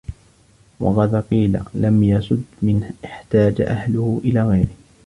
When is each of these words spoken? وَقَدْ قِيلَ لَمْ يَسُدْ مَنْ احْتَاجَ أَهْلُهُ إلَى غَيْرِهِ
وَقَدْ 0.79 1.15
قِيلَ 1.15 1.59
لَمْ 1.73 2.03
يَسُدْ 2.03 2.43
مَنْ 2.61 2.93
احْتَاجَ 3.05 3.61
أَهْلُهُ 3.61 4.21
إلَى 4.23 4.47
غَيْرِهِ 4.49 4.75